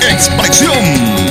de 0.00 0.10
expresión. 0.10 1.23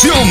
Expresión. 0.00 0.28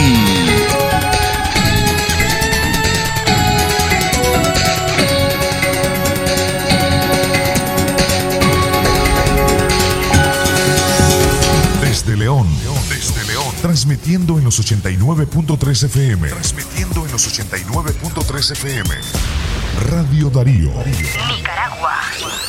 Desde 11.82 12.18
León, 12.18 12.48
desde 12.90 13.24
León, 13.26 13.46
transmitiendo 13.62 14.38
en 14.40 14.46
los 14.46 14.60
89.3 14.60 15.86
FM, 15.86 16.30
transmitiendo 16.30 17.06
en 17.06 17.12
los 17.12 17.40
89.3 17.40 18.52
FM. 18.52 18.90
Radio 19.90 20.30
Darío. 20.30 20.72
Nicaragua. 21.38 22.49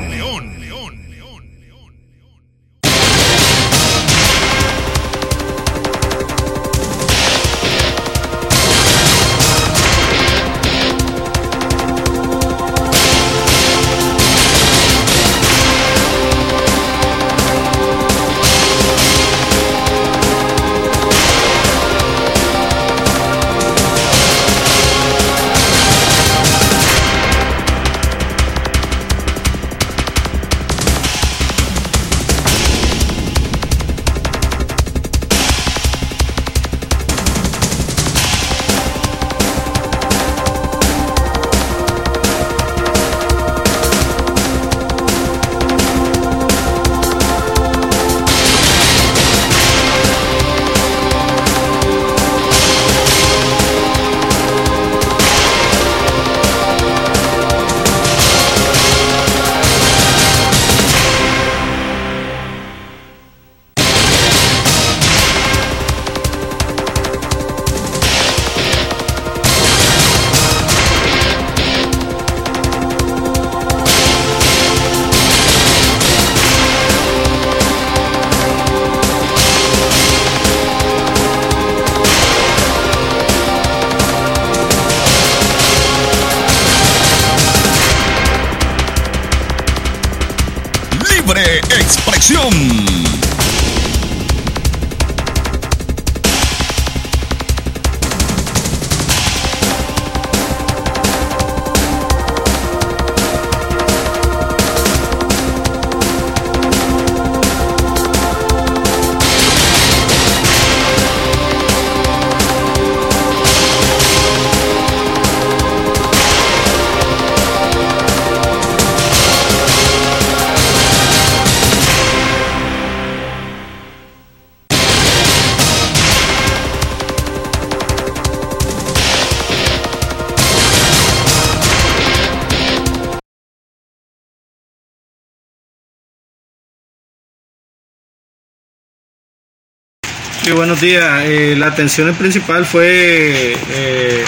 Buenos 140.55 140.81
días. 140.81 141.21
Eh, 141.23 141.55
la 141.57 141.67
atención 141.67 142.13
principal 142.15 142.65
fue 142.65 143.55
eh, 143.69 144.23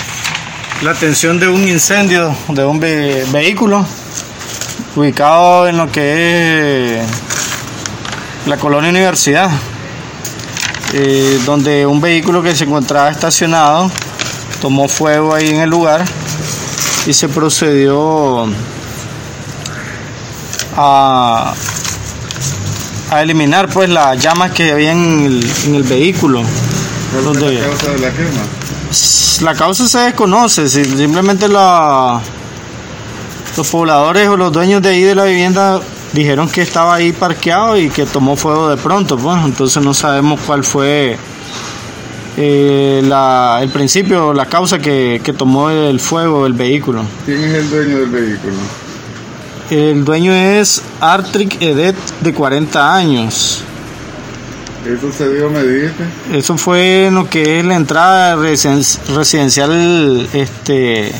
la 0.81 0.91
atención 0.91 1.39
de 1.39 1.47
un 1.47 1.67
incendio 1.67 2.35
de 2.49 2.65
un 2.65 2.79
ve- 2.79 3.25
vehículo 3.31 3.85
ubicado 4.95 5.67
en 5.67 5.77
lo 5.77 5.91
que 5.91 6.99
es 6.99 7.05
la 8.47 8.57
colonia 8.57 8.89
Universidad, 8.89 9.49
eh, 10.93 11.39
donde 11.45 11.85
un 11.85 11.99
vehículo 12.01 12.41
que 12.41 12.55
se 12.55 12.63
encontraba 12.63 13.09
estacionado 13.09 13.91
tomó 14.61 14.87
fuego 14.87 15.35
ahí 15.35 15.49
en 15.49 15.61
el 15.61 15.69
lugar 15.69 16.03
y 17.05 17.13
se 17.13 17.27
procedió 17.27 18.47
a 20.77 21.53
a 23.15 23.21
eliminar 23.23 23.67
pues 23.69 23.89
las 23.89 24.17
llamas 24.21 24.51
que 24.51 24.71
había 24.71 24.91
en 24.91 25.25
el, 25.25 25.51
en 25.67 25.75
el 25.75 25.83
vehículo. 25.83 26.41
Donde- 27.23 27.53
la 27.59 27.67
causa 27.67 27.91
de 27.91 27.99
la 27.99 28.11
quema? 28.11 28.41
la 29.41 29.55
causa 29.55 29.87
se 29.87 29.99
desconoce, 29.99 30.67
si- 30.69 30.83
simplemente 30.85 31.47
la, 31.47 32.19
los 33.57 33.67
pobladores 33.67 34.27
o 34.29 34.37
los 34.37 34.51
dueños 34.51 34.81
de 34.81 34.89
ahí 34.89 35.01
de 35.03 35.13
la 35.15 35.25
vivienda 35.25 35.79
dijeron 36.11 36.47
que 36.49 36.61
estaba 36.61 36.95
ahí 36.95 37.11
parqueado 37.11 37.77
y 37.77 37.89
que 37.89 38.05
tomó 38.05 38.35
fuego 38.35 38.69
de 38.69 38.77
pronto, 38.77 39.17
pues 39.17 39.37
entonces 39.45 39.83
no 39.83 39.93
sabemos 39.93 40.39
cuál 40.45 40.63
fue 40.63 41.17
eh, 42.37 43.01
la- 43.05 43.59
el 43.61 43.69
principio, 43.69 44.33
la 44.33 44.45
causa 44.47 44.79
que, 44.79 45.21
que 45.23 45.33
tomó 45.33 45.69
el 45.69 45.99
fuego 45.99 46.43
del 46.45 46.53
vehículo. 46.53 47.03
¿Quién 47.25 47.43
es 47.43 47.53
el 47.53 47.69
dueño 47.69 47.97
del 47.99 48.09
vehículo? 48.09 48.53
El 49.69 50.03
dueño 50.05 50.33
es 50.33 50.81
Artric 50.99 51.61
Edet 51.61 51.95
de 52.21 52.33
40 52.33 52.95
años. 52.95 53.63
¿Eso 54.85 55.11
se 55.13 55.33
dio, 55.33 55.49
me 55.49 55.63
dijiste? 55.63 56.03
Eso 56.33 56.57
fue 56.57 57.07
en 57.07 57.15
lo 57.15 57.29
que 57.29 57.59
es 57.59 57.65
la 57.65 57.75
entrada 57.75 58.35
residencial 58.35 60.27
este 60.33 61.13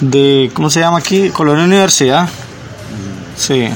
de 0.00 0.50
¿cómo 0.54 0.70
se 0.70 0.80
llama 0.80 0.98
aquí? 0.98 1.30
Colonia 1.30 1.64
Universidad. 1.64 2.28
Sí. 3.36 3.68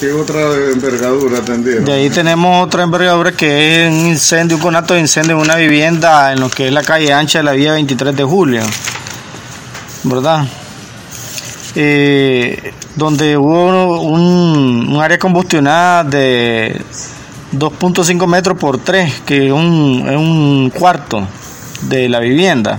¿Qué 0.00 0.12
otra 0.12 0.40
envergadura 0.72 1.40
tendría? 1.40 1.80
De 1.80 1.92
ahí 1.92 2.10
tenemos 2.10 2.64
otra 2.64 2.82
envergadura 2.82 3.32
que 3.32 3.86
es 3.86 3.90
un 3.90 4.06
incendio, 4.06 4.58
un 4.58 4.62
conato 4.62 4.94
de 4.94 5.00
incendio 5.00 5.36
en 5.36 5.42
una 5.42 5.56
vivienda 5.56 6.32
en 6.32 6.40
lo 6.40 6.50
que 6.50 6.68
es 6.68 6.72
la 6.72 6.82
calle 6.82 7.12
ancha 7.12 7.38
de 7.38 7.44
la 7.44 7.52
vía 7.52 7.72
23 7.72 8.14
de 8.14 8.24
julio. 8.24 8.62
¿Verdad? 10.08 10.46
Eh, 11.74 12.72
donde 12.94 13.36
hubo 13.36 14.00
un, 14.00 14.98
área 15.02 15.18
combustionada 15.18 16.04
de 16.04 16.80
2.5 17.52 18.26
metros 18.26 18.56
por 18.56 18.78
3, 18.78 19.22
que 19.26 19.46
es 19.46 19.52
un, 19.52 20.04
es 20.08 20.16
un 20.16 20.70
cuarto 20.70 21.26
de 21.82 22.08
la 22.08 22.20
vivienda. 22.20 22.78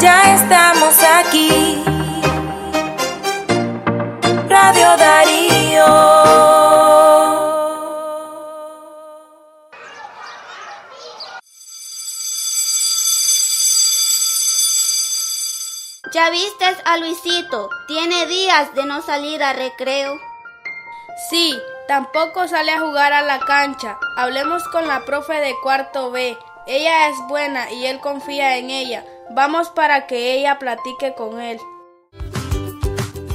Ya 0.00 0.34
estamos 0.34 0.94
aquí. 1.02 1.82
Radio 4.48 4.96
Darío. 4.96 5.86
¿Ya 16.12 16.30
viste 16.30 16.64
a 16.84 16.96
Luisito? 16.98 17.68
Tiene 17.88 18.26
días 18.26 18.74
de 18.74 18.86
no 18.86 19.02
salir 19.02 19.42
a 19.42 19.52
recreo. 19.52 20.18
Sí, 21.30 21.58
Tampoco 21.88 22.48
sale 22.48 22.72
a 22.72 22.80
jugar 22.80 23.12
a 23.12 23.22
la 23.22 23.38
cancha. 23.38 23.96
Hablemos 24.16 24.64
con 24.72 24.88
la 24.88 25.04
profe 25.04 25.34
de 25.34 25.54
cuarto 25.62 26.10
B. 26.10 26.36
Ella 26.66 27.08
es 27.08 27.16
buena 27.28 27.70
y 27.70 27.86
él 27.86 28.00
confía 28.00 28.58
en 28.58 28.70
ella. 28.70 29.04
Vamos 29.30 29.68
para 29.70 30.08
que 30.08 30.34
ella 30.34 30.58
platique 30.58 31.14
con 31.14 31.40
él. 31.40 31.60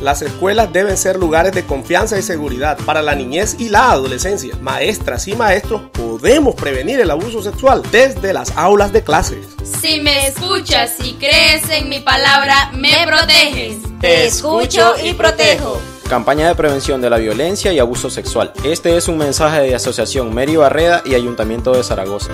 Las 0.02 0.22
escuelas 0.22 0.74
deben 0.74 0.98
ser 0.98 1.16
lugares 1.18 1.54
de 1.54 1.66
confianza 1.66 2.18
y 2.18 2.24
seguridad 2.24 2.78
para 2.86 3.02
la 3.02 3.16
niñez 3.16 3.56
y 3.58 3.70
la 3.70 3.92
adolescencia. 3.92 4.56
Maestras 4.60 5.28
y 5.30 5.36
maestros 5.36 5.84
podemos 5.94 6.56
prevenir 6.56 7.00
el 7.00 7.12
abuso 7.12 7.42
sexual 7.42 7.84
desde 7.90 8.34
las 8.34 8.58
aulas 8.58 8.92
de 8.92 9.04
clases. 9.04 9.48
Si 9.64 10.02
me 10.02 10.28
escuchas 10.28 10.96
y 11.00 11.14
crees 11.14 11.70
en 11.70 11.88
mi 11.88 12.00
palabra, 12.02 12.72
me 12.74 13.06
proteges. 13.06 13.78
Te 14.02 14.26
escucho 14.26 14.96
y 15.02 15.14
protejo. 15.14 15.80
Campaña 16.12 16.50
de 16.50 16.56
prevención 16.56 17.00
de 17.00 17.10
la 17.10 17.20
violencia 17.20 17.72
y 17.72 17.80
abuso 17.80 18.10
sexual. 18.10 18.52
Este 18.66 18.98
es 18.98 19.08
un 19.08 19.18
mensaje 19.18 19.62
de 19.62 19.76
Asociación 19.76 20.36
Meri 20.36 20.58
Barreda 20.58 21.02
y 21.06 21.16
Ayuntamiento 21.16 21.72
de 21.72 21.84
Zaragoza. 21.84 22.34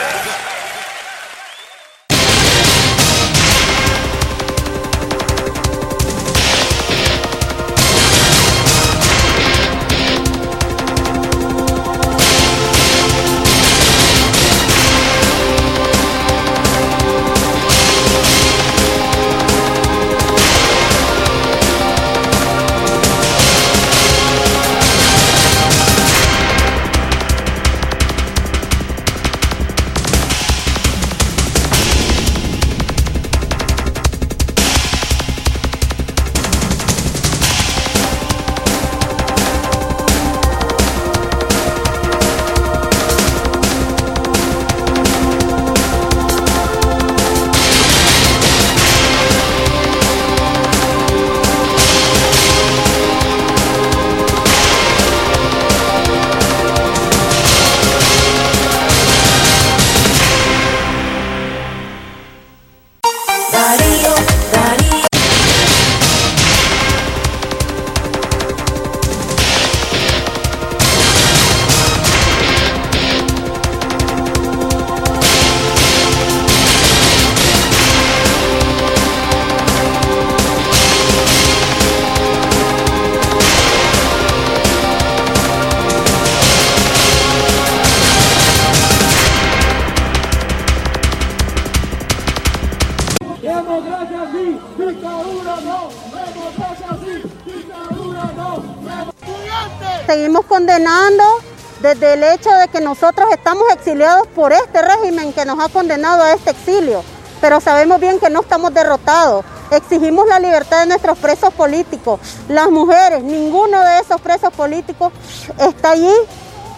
Desde 102.01 102.13
el 102.15 102.23
hecho 102.23 102.49
de 102.49 102.67
que 102.67 102.81
nosotros 102.81 103.29
estamos 103.31 103.63
exiliados 103.71 104.25
por 104.29 104.51
este 104.51 104.81
régimen 104.81 105.31
que 105.33 105.45
nos 105.45 105.59
ha 105.63 105.69
condenado 105.69 106.23
a 106.23 106.33
este 106.33 106.49
exilio, 106.49 107.03
pero 107.39 107.61
sabemos 107.61 107.99
bien 107.99 108.19
que 108.19 108.31
no 108.31 108.41
estamos 108.41 108.73
derrotados. 108.73 109.45
Exigimos 109.69 110.27
la 110.27 110.39
libertad 110.39 110.79
de 110.79 110.87
nuestros 110.87 111.17
presos 111.19 111.53
políticos, 111.53 112.19
las 112.49 112.71
mujeres, 112.71 113.23
ninguno 113.23 113.81
de 113.81 113.99
esos 113.99 114.19
presos 114.19 114.51
políticos 114.51 115.13
está 115.59 115.91
allí 115.91 116.13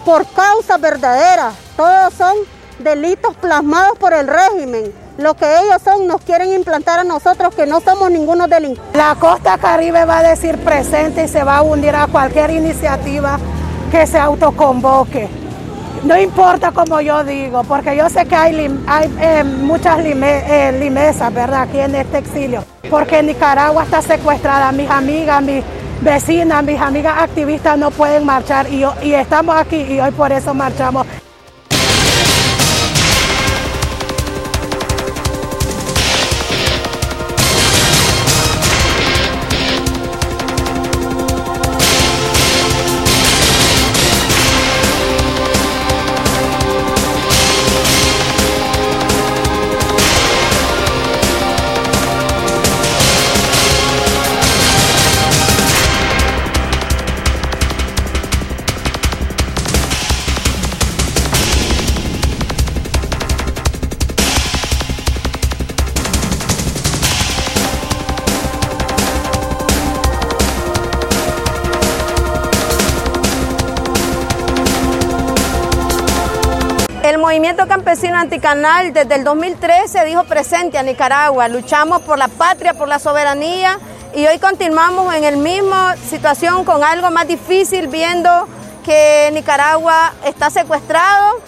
por 0.03 0.27
causa 0.27 0.77
verdadera. 0.77 1.53
Todos 1.77 2.13
son 2.15 2.35
delitos 2.79 3.33
plasmados 3.37 3.97
por 3.97 4.13
el 4.13 4.27
régimen. 4.27 4.93
Lo 5.17 5.35
que 5.35 5.45
ellos 5.45 5.81
son 5.85 6.05
nos 6.05 6.21
quieren 6.21 6.51
implantar 6.51 6.99
a 6.99 7.03
nosotros 7.05 7.55
que 7.55 7.65
no 7.65 7.79
somos 7.79 8.11
ninguno 8.11 8.47
delincuentes. 8.47 8.97
La 8.97 9.15
costa 9.15 9.57
caribe 9.57 10.03
va 10.03 10.17
a 10.17 10.23
decir 10.23 10.57
presente 10.57 11.23
y 11.23 11.27
se 11.29 11.43
va 11.43 11.57
a 11.57 11.61
hundir 11.61 11.95
a 11.95 12.07
cualquier 12.07 12.49
iniciativa 12.49 13.39
que 13.93 14.07
se 14.07 14.17
autoconvoque. 14.17 15.27
No 16.03 16.17
importa 16.17 16.71
como 16.71 16.99
yo 16.99 17.23
digo, 17.23 17.63
porque 17.63 17.95
yo 17.95 18.09
sé 18.09 18.25
que 18.25 18.35
hay, 18.35 18.81
hay 18.87 19.15
eh, 19.21 19.43
muchas 19.43 20.03
lime, 20.03 20.41
eh, 20.47 20.71
limesas, 20.79 21.31
¿verdad?, 21.31 21.61
aquí 21.61 21.77
en 21.79 21.93
este 21.93 22.17
exilio. 22.17 22.63
Porque 22.89 23.21
Nicaragua 23.21 23.83
está 23.83 24.01
secuestrada, 24.01 24.71
mis 24.71 24.89
amigas, 24.89 25.43
mis 25.43 25.63
vecinas, 26.01 26.63
mis 26.63 26.81
amigas 26.81 27.19
activistas 27.19 27.77
no 27.77 27.91
pueden 27.91 28.25
marchar 28.25 28.67
y, 28.67 28.83
y 29.03 29.13
estamos 29.13 29.55
aquí 29.55 29.77
y 29.77 29.99
hoy 29.99 30.11
por 30.11 30.31
eso 30.31 30.55
marchamos. 30.55 31.05
Campesino 77.83 78.17
anticanal 78.17 78.93
desde 78.93 79.15
el 79.15 79.25
2013 79.25 80.05
dijo 80.05 80.23
presente 80.23 80.77
a 80.77 80.83
Nicaragua. 80.83 81.49
Luchamos 81.49 82.01
por 82.03 82.17
la 82.17 82.29
patria, 82.29 82.73
por 82.73 82.87
la 82.87 82.97
soberanía 82.97 83.77
y 84.15 84.25
hoy 84.25 84.39
continuamos 84.39 85.13
en 85.13 85.25
el 85.25 85.35
mismo 85.35 85.75
situación 86.07 86.63
con 86.63 86.81
algo 86.81 87.11
más 87.11 87.27
difícil 87.27 87.89
viendo 87.89 88.47
que 88.85 89.29
Nicaragua 89.33 90.13
está 90.25 90.49
secuestrado 90.49 91.41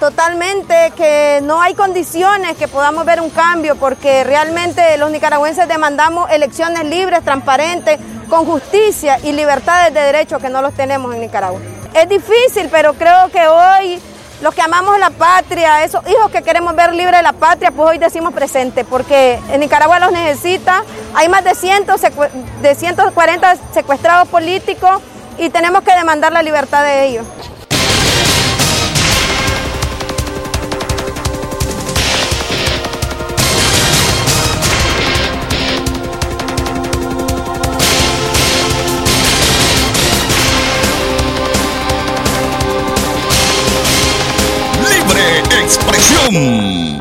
totalmente, 0.00 0.94
que 0.96 1.40
no 1.42 1.60
hay 1.60 1.74
condiciones 1.74 2.56
que 2.56 2.68
podamos 2.68 3.04
ver 3.04 3.20
un 3.20 3.28
cambio 3.28 3.76
porque 3.76 4.24
realmente 4.24 4.96
los 4.96 5.10
nicaragüenses 5.10 5.68
demandamos 5.68 6.30
elecciones 6.30 6.84
libres, 6.84 7.22
transparentes, 7.22 7.98
con 8.30 8.46
justicia 8.46 9.18
y 9.22 9.32
libertades 9.32 9.92
de 9.92 10.00
derecho 10.00 10.38
que 10.38 10.48
no 10.48 10.62
los 10.62 10.72
tenemos 10.72 11.14
en 11.14 11.20
Nicaragua. 11.20 11.60
Es 11.92 12.08
difícil, 12.08 12.70
pero 12.70 12.94
creo 12.94 13.28
que 13.30 13.46
hoy 13.46 14.00
los 14.42 14.54
que 14.54 14.62
amamos 14.62 14.98
la 14.98 15.10
patria, 15.10 15.84
esos 15.84 16.06
hijos 16.08 16.30
que 16.30 16.42
queremos 16.42 16.74
ver 16.76 16.94
libre 16.94 17.16
de 17.16 17.22
la 17.22 17.32
patria, 17.32 17.70
pues 17.70 17.90
hoy 17.90 17.98
decimos 17.98 18.34
presente, 18.34 18.84
porque 18.84 19.38
en 19.50 19.60
Nicaragua 19.60 19.98
los 19.98 20.12
necesita. 20.12 20.82
Hay 21.14 21.28
más 21.28 21.42
de, 21.44 21.54
100, 21.54 21.86
de 22.62 22.74
140 22.74 23.56
secuestrados 23.72 24.28
políticos 24.28 25.00
y 25.38 25.50
tenemos 25.50 25.82
que 25.82 25.94
demandar 25.94 26.32
la 26.32 26.42
libertad 26.42 26.84
de 26.84 27.06
ellos. 27.06 27.26
Expresión. 45.66 46.95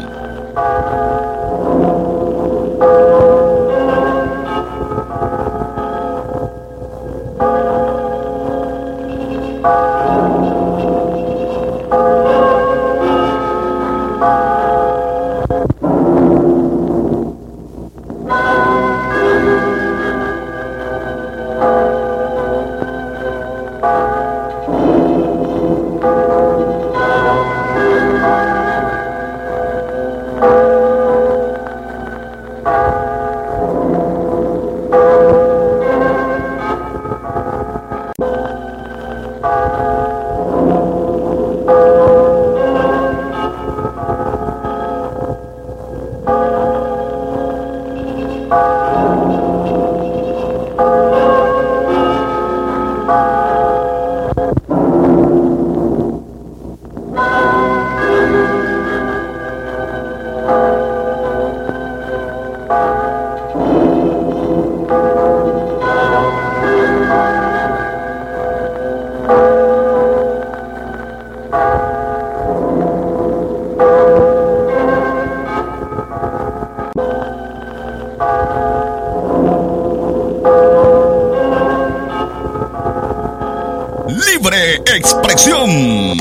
Expresión. 84.54 86.18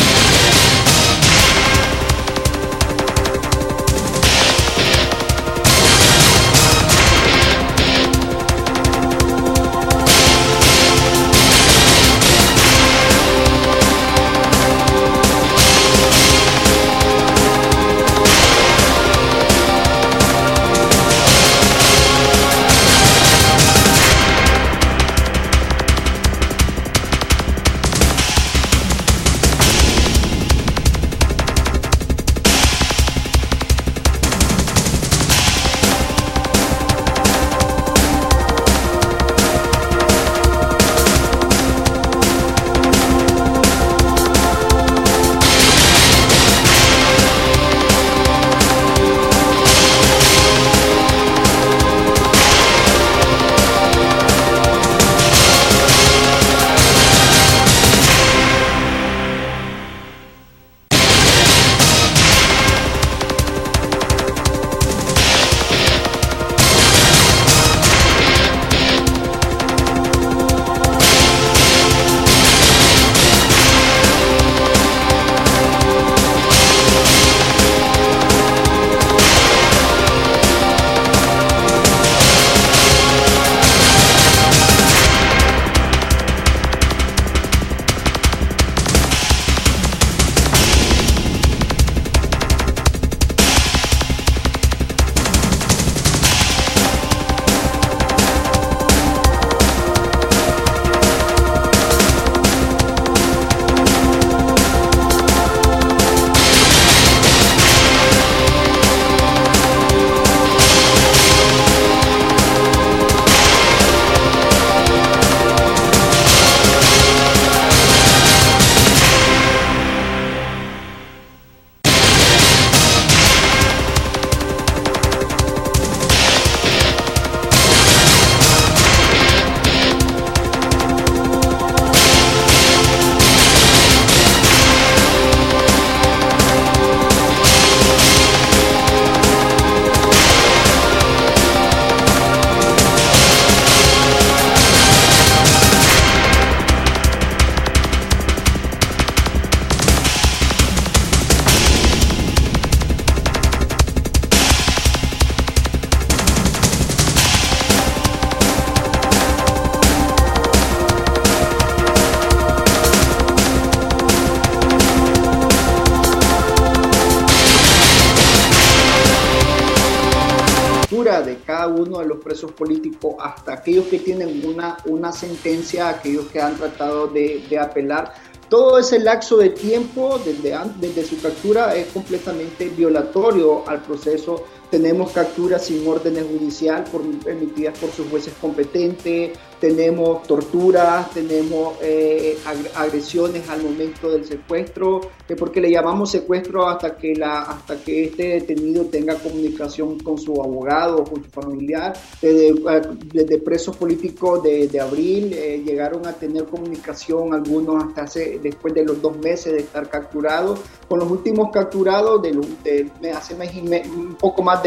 Presos 172.35 172.51
políticos 172.53 173.15
hasta 173.21 173.55
aquellos 173.55 173.87
que 173.87 174.01
tienen 174.01 174.45
una, 174.45 174.77
una 174.87 175.13
sentencia, 175.13 175.89
aquellos 175.89 176.27
que 176.27 176.41
han 176.41 176.57
tratado 176.57 177.07
de, 177.07 177.59
apelar, 177.61 178.13
todo 178.49 178.77
ese 178.79 178.99
lapso 178.99 179.37
de 179.37 179.51
tiempo 179.51 180.19
desde, 180.25 180.59
desde 180.81 181.05
su 181.05 181.21
captura 181.23 181.77
es 181.77 181.87
completamente 181.93 182.69
violatorio 182.71 183.69
al 183.69 183.83
proceso 183.83 184.45
tenemos 184.75 185.13
capturas 185.13 185.67
sin 185.67 185.87
órdenes 185.87 186.25
judicial 186.25 186.83
por, 186.91 187.03
emitidas 187.31 187.79
por 187.79 187.91
sus 187.93 188.09
jueces 188.09 188.35
competentes, 188.41 189.31
tenemos 189.61 190.25
torturas, 190.25 191.11
tenemos 191.13 191.77
eh, 191.81 192.37
agresiones 192.75 193.49
al 193.49 193.63
momento 193.63 194.11
del 194.11 194.25
secuestro, 194.25 195.01
porque 195.39 195.61
le 195.61 195.71
llamamos 195.71 196.11
secuestro 196.11 196.69
hasta 196.69 196.97
que, 196.97 197.15
la, 197.15 197.43
hasta 197.43 197.77
que 197.77 198.05
este 198.05 198.41
detenido 198.41 198.85
tenga 198.87 199.15
comunicación 199.15 199.99
con 200.01 200.19
su 200.19 200.33
abogado 200.43 200.99
o 200.99 201.05
con 201.05 201.25
su 201.25 201.31
familiar. 201.31 201.95
Desde, 202.21 202.49
eh, 202.49 203.39
presos 203.39 203.77
políticos 203.77 204.43
de, 204.43 204.69
de 204.69 204.81
abril 204.81 205.33
eh, 205.33 205.63
llegaron 205.65 206.07
a 206.07 206.13
tener 206.13 206.45
comunicación 206.45 207.33
algunos 207.33 207.85
hasta 207.85 208.03
hace, 208.03 208.41
después 208.43 208.75
de 208.75 208.85
los 208.85 209.01
dos 209.01 209.17
meses 209.19 209.53
de 209.53 209.61
estar 209.61 209.89
capturados. 209.89 210.61
Con 210.89 210.99
los 210.99 211.11
últimos 211.11 211.51
capturados 211.51 212.21
de, 212.21 212.91
de 213.01 213.11
hace 213.13 213.35
mes 213.35 213.55
y 213.55 213.61
un 213.61 214.17
poco 214.19 214.43
más 214.43 214.63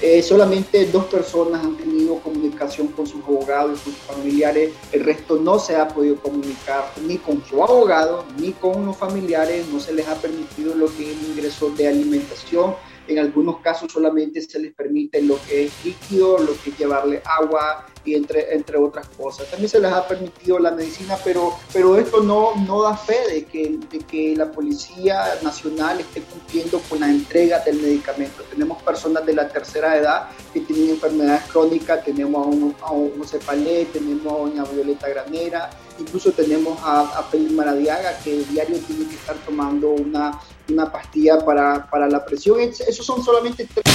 eh, 0.00 0.22
solamente 0.22 0.86
dos 0.86 1.06
personas 1.06 1.64
han 1.64 1.76
tenido 1.76 2.16
comunicación 2.18 2.88
con 2.88 3.06
sus 3.06 3.22
abogados 3.24 3.80
y 3.80 3.90
sus 3.90 3.94
familiares, 3.98 4.72
el 4.92 5.04
resto 5.04 5.36
no 5.36 5.58
se 5.58 5.76
ha 5.76 5.88
podido 5.88 6.16
comunicar 6.16 6.84
ni 7.06 7.16
con 7.16 7.42
su 7.44 7.62
abogado 7.62 8.24
ni 8.38 8.52
con 8.52 8.84
los 8.84 8.96
familiares, 8.96 9.66
no 9.68 9.80
se 9.80 9.94
les 9.94 10.06
ha 10.08 10.16
permitido 10.16 10.74
lo 10.74 10.86
que 10.94 11.12
es 11.12 11.22
ingreso 11.22 11.70
de 11.70 11.88
alimentación, 11.88 12.74
en 13.08 13.18
algunos 13.18 13.60
casos 13.60 13.92
solamente 13.92 14.40
se 14.40 14.58
les 14.58 14.74
permite 14.74 15.22
lo 15.22 15.38
que 15.46 15.66
es 15.66 15.72
líquido, 15.84 16.38
lo 16.38 16.52
que 16.62 16.70
es 16.70 16.78
llevarle 16.78 17.22
agua, 17.24 17.86
y 18.04 18.14
entre, 18.14 18.54
entre 18.54 18.76
otras 18.76 19.08
cosas. 19.16 19.50
También 19.50 19.68
se 19.68 19.80
les 19.80 19.92
ha 19.92 20.06
permitido 20.06 20.58
la 20.58 20.70
medicina, 20.70 21.16
pero, 21.24 21.54
pero 21.72 21.96
esto 21.96 22.22
no, 22.22 22.54
no 22.66 22.82
da 22.82 22.96
fe 22.96 23.18
de 23.28 23.44
que, 23.44 23.78
de 23.90 23.98
que 24.00 24.34
la 24.36 24.50
Policía 24.50 25.38
Nacional 25.42 26.00
esté 26.00 26.22
cumpliendo 26.22 26.80
con 26.88 27.00
la 27.00 27.08
entrega 27.08 27.60
del 27.60 27.80
medicamento. 27.80 28.42
Tenemos 28.50 28.82
personas 28.82 29.24
de 29.24 29.34
la 29.34 29.48
tercera 29.48 29.96
edad 29.96 30.28
que 30.52 30.60
tienen 30.60 30.90
enfermedades 30.90 31.44
crónicas, 31.50 32.04
tenemos 32.04 32.46
a 32.46 32.48
un, 32.48 32.76
a 32.82 32.92
un 32.92 33.26
Cepalé, 33.26 33.86
tenemos 33.86 34.26
a 34.32 34.38
doña 34.38 34.64
Violeta 34.64 35.08
Granera, 35.08 35.70
incluso 35.98 36.32
tenemos 36.32 36.78
a, 36.82 37.00
a 37.00 37.28
Maradiaga 37.52 38.18
que 38.18 38.44
diario 38.50 38.78
tiene 38.80 39.08
que 39.08 39.14
estar 39.14 39.36
tomando 39.46 39.90
una, 39.90 40.40
una 40.68 40.90
pastilla 40.90 41.44
para, 41.44 41.88
para 41.90 42.08
la 42.08 42.24
presión. 42.24 42.60
Esos 42.60 43.04
son 43.04 43.22
solamente 43.22 43.66
tres. 43.72 43.93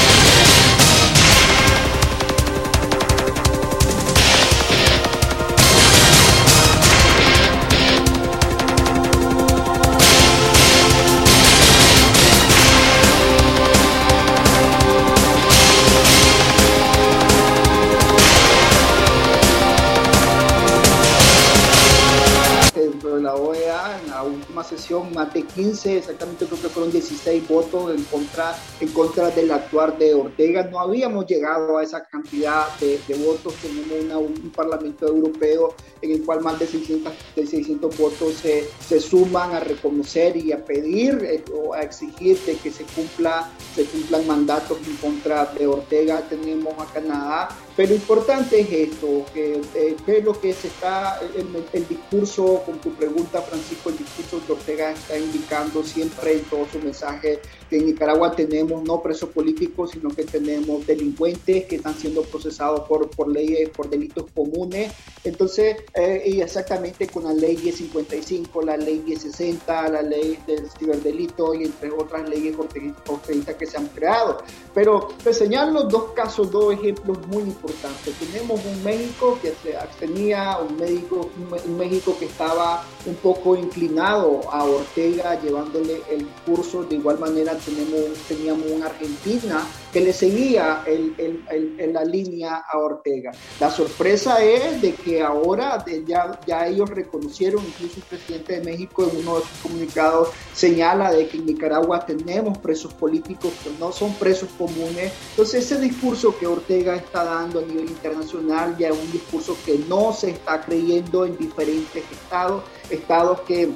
Sesión 24.89 25.13
más 25.13 25.31
de 25.33 25.43
15, 25.43 25.97
exactamente 25.99 26.45
creo 26.45 26.61
que 26.61 26.69
fueron 26.69 26.91
16 26.91 27.47
votos 27.47 27.88
en 27.99 28.05
contra, 28.05 28.55
en 28.79 28.87
contra 28.89 29.29
del 29.29 29.51
actuar 29.51 29.97
de 29.97 30.13
Ortega. 30.13 30.63
No 30.63 30.79
habíamos 30.79 31.25
llegado 31.27 31.77
a 31.77 31.83
esa 31.83 32.03
cantidad 32.05 32.67
de, 32.79 32.99
votos. 33.25 33.53
Tenemos 33.61 34.29
un 34.29 34.51
Parlamento 34.51 35.07
Europeo 35.07 35.75
en 36.01 36.11
el 36.11 36.23
cual 36.23 36.41
más 36.41 36.57
de 36.59 36.67
600, 36.67 37.13
de 37.35 37.45
600 37.45 37.97
votos 37.97 38.33
se, 38.35 38.69
se 38.87 38.99
suman 38.99 39.51
a 39.51 39.59
reconocer 39.59 40.37
y 40.37 40.51
a 40.51 40.63
pedir 40.63 41.19
eh, 41.23 41.43
o 41.53 41.73
a 41.73 41.81
exigir 41.81 42.39
de 42.45 42.55
que 42.55 42.71
se, 42.71 42.85
cumpla, 42.85 43.49
se 43.75 43.83
cumplan 43.85 44.25
mandatos 44.25 44.77
en 44.87 44.95
contra 44.97 45.45
de 45.45 45.67
Ortega. 45.67 46.21
Tenemos 46.29 46.73
a 46.79 46.85
Canadá 46.93 47.49
pero 47.79 47.95
importante 47.95 48.59
es 48.59 48.91
esto, 48.91 49.25
que, 49.33 49.61
eh, 49.73 49.95
es 50.05 50.25
lo 50.25 50.37
que 50.37 50.51
se 50.51 50.67
está, 50.67 51.17
el, 51.33 51.87
discurso, 51.87 52.61
con 52.65 52.77
tu 52.79 52.91
pregunta 52.91 53.41
Francisco, 53.41 53.87
el 53.87 53.97
discurso 53.97 54.45
que 54.45 54.51
Ortega 54.51 54.91
está 54.91 55.17
indicando 55.17 55.81
siempre 55.81 56.33
en 56.33 56.43
todo 56.43 56.67
su 56.69 56.79
mensaje, 56.79 57.39
en 57.77 57.85
Nicaragua 57.85 58.35
tenemos 58.35 58.83
no 58.83 59.01
presos 59.01 59.29
políticos, 59.29 59.91
sino 59.91 60.09
que 60.09 60.23
tenemos 60.23 60.85
delincuentes 60.85 61.65
que 61.65 61.75
están 61.77 61.95
siendo 61.95 62.23
procesados 62.23 62.81
por, 62.87 63.09
por 63.09 63.27
leyes, 63.27 63.69
por 63.69 63.89
delitos 63.89 64.25
comunes. 64.33 64.91
Entonces, 65.23 65.77
eh, 65.93 66.23
y 66.25 66.41
exactamente 66.41 67.07
con 67.07 67.25
la 67.25 67.33
ley 67.33 67.57
1055, 67.57 68.61
la 68.61 68.77
ley 68.77 69.03
1060, 69.05 69.89
la 69.89 70.01
ley 70.01 70.39
del 70.47 70.69
ciberdelito 70.71 71.53
y 71.53 71.65
entre 71.65 71.91
otras 71.91 72.27
leyes 72.29 72.55
orteguistas 72.57 73.55
que 73.55 73.65
se 73.65 73.77
han 73.77 73.87
creado. 73.87 74.37
Pero 74.73 75.09
reseñar 75.23 75.71
los 75.71 75.89
dos 75.89 76.11
casos, 76.13 76.51
dos 76.51 76.73
ejemplos 76.73 77.17
muy 77.27 77.43
importantes 77.43 78.13
tenemos 78.19 78.59
un 78.65 78.83
México 78.83 79.37
que 79.41 79.53
se 79.63 79.77
abstenía, 79.77 80.57
un, 80.57 80.77
médico, 80.77 81.29
un 81.65 81.77
México 81.77 82.15
que 82.17 82.25
estaba 82.25 82.83
un 83.05 83.15
poco 83.15 83.55
inclinado 83.55 84.41
a 84.51 84.63
Ortega 84.63 85.39
llevándole 85.41 86.01
el 86.09 86.27
curso. 86.45 86.83
De 86.83 86.95
igual 86.95 87.19
manera 87.19 87.58
tenemos, 87.59 88.17
teníamos 88.27 88.65
una 88.71 88.87
Argentina 88.87 89.65
que 89.91 90.01
le 90.01 90.13
seguía 90.13 90.83
en 90.85 91.93
la 91.93 92.03
línea 92.03 92.63
a 92.71 92.77
Ortega. 92.77 93.31
La 93.59 93.69
sorpresa 93.69 94.43
es 94.43 94.81
de 94.81 94.93
que 94.93 95.21
ahora 95.21 95.83
ya, 96.05 96.39
ya 96.45 96.67
ellos 96.67 96.89
reconocieron, 96.89 97.63
incluso 97.65 97.97
el 97.97 98.03
presidente 98.03 98.59
de 98.59 98.63
México 98.63 99.09
en 99.09 99.17
uno 99.17 99.39
de 99.39 99.41
sus 99.41 99.57
comunicados 99.61 100.29
señala 100.53 101.11
de 101.11 101.27
que 101.27 101.37
en 101.37 101.45
Nicaragua 101.45 102.05
tenemos 102.05 102.57
presos 102.57 102.93
políticos 102.93 103.53
que 103.63 103.71
no 103.79 103.91
son 103.91 104.13
presos 104.15 104.49
comunes. 104.57 105.11
Entonces 105.31 105.65
ese 105.65 105.79
discurso 105.79 106.37
que 106.37 106.47
Ortega 106.47 106.95
está 106.95 107.23
dando 107.23 107.59
a 107.59 107.63
nivel 107.63 107.89
internacional 107.89 108.77
ya 108.77 108.89
es 108.89 108.97
un 108.97 109.11
discurso 109.11 109.57
que 109.65 109.79
no 109.87 110.13
se 110.13 110.31
está 110.31 110.61
creyendo 110.61 111.25
en 111.25 111.37
diferentes 111.37 112.03
estados, 112.11 112.63
estados 112.89 113.41
que 113.41 113.69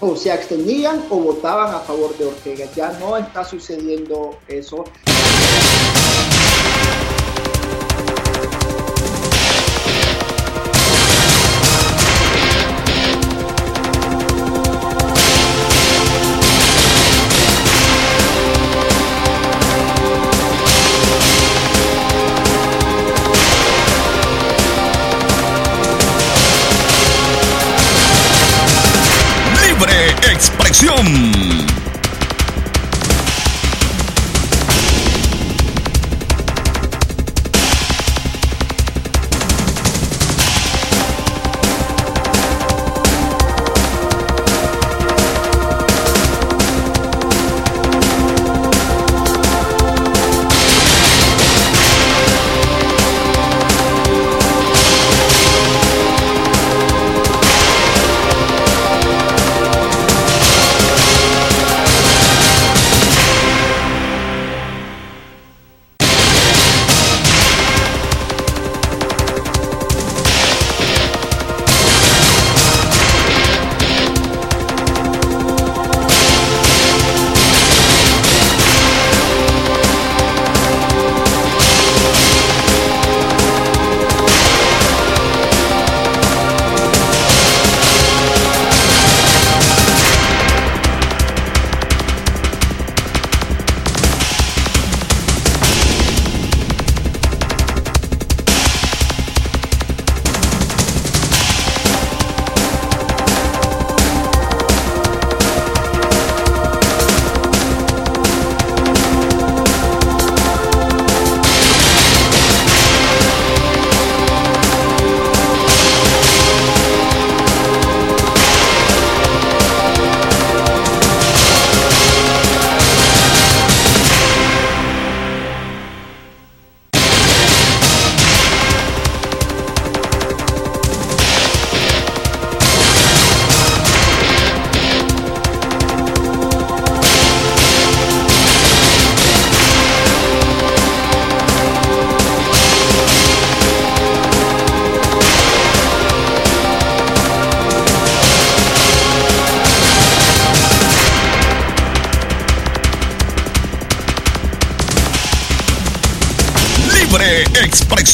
o 0.00 0.16
se 0.16 0.30
abstenían 0.30 1.04
o 1.10 1.16
votaban 1.16 1.74
a 1.74 1.80
favor 1.80 2.16
de 2.16 2.26
Ortega. 2.26 2.66
Ya 2.74 2.92
no 2.98 3.16
está 3.16 3.44
sucediendo 3.44 4.36
eso. 4.48 4.84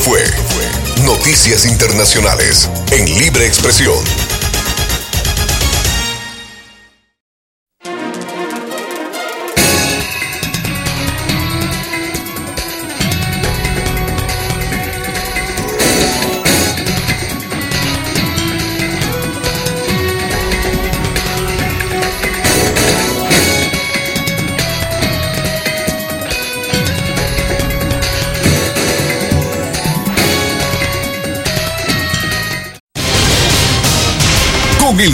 Fue 0.00 0.20
Noticias 1.04 1.64
Internacionales 1.64 2.68
en 2.90 3.06
Libre 3.18 3.46
Expresión. 3.46 4.15